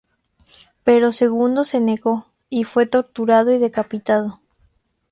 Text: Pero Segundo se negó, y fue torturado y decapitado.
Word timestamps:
Pero 0.83 1.11
Segundo 1.11 1.63
se 1.63 1.79
negó, 1.79 2.25
y 2.49 2.63
fue 2.63 2.87
torturado 2.87 3.51
y 3.51 3.59
decapitado. 3.59 4.39